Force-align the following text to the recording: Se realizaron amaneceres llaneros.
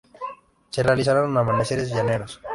Se 0.71 0.81
realizaron 0.81 1.37
amaneceres 1.37 1.91
llaneros. 1.91 2.41